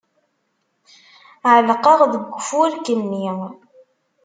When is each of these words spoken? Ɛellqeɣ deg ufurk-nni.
Ɛellqeɣ 1.53 1.99
deg 2.13 2.23
ufurk-nni. 2.37 3.27